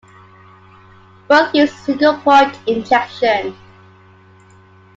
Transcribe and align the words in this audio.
Both 1.27 1.53
used 1.53 1.75
single 1.75 2.15
point 2.15 2.57
injection. 2.67 3.55